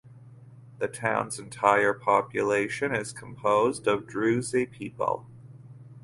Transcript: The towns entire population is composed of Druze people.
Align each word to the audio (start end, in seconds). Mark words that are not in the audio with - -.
The 0.79 0.87
towns 0.87 1.37
entire 1.37 1.93
population 1.93 2.91
is 2.95 3.13
composed 3.13 3.85
of 3.85 4.07
Druze 4.07 4.55
people. 4.71 5.27